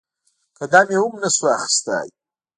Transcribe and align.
قدم 0.59 0.87
يې 0.93 0.97
هم 1.03 1.13
نسو 1.21 1.45
اخيستى. 1.57 1.99